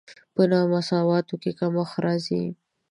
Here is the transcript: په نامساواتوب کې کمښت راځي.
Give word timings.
په 0.33 0.41
نامساواتوب 0.51 1.39
کې 1.43 1.51
کمښت 1.59 1.95
راځي. 2.05 2.43